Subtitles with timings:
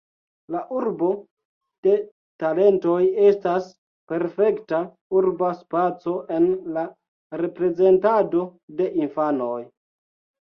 [0.53, 1.07] La urbo
[1.87, 1.91] de
[2.43, 3.67] talentoj estas
[4.13, 4.79] perfekta
[5.21, 6.47] urba spaco en
[6.79, 6.85] la
[7.43, 8.41] reprezentado
[8.81, 9.59] de infanoj.